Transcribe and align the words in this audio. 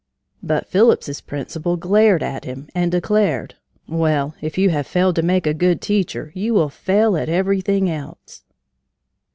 But 0.41 0.65
Phillips's 0.67 1.21
principal 1.21 1.77
glared 1.77 2.23
at 2.23 2.43
him 2.43 2.67
and 2.73 2.91
declared: 2.91 3.53
"Well, 3.87 4.33
if 4.41 4.57
you 4.57 4.71
have 4.71 4.87
failed 4.87 5.15
to 5.17 5.21
make 5.21 5.45
a 5.45 5.53
good 5.53 5.79
teacher, 5.79 6.31
you 6.33 6.55
will 6.55 6.69
fail 6.69 7.15
in 7.15 7.29
everything 7.29 7.87
else." 7.87 8.41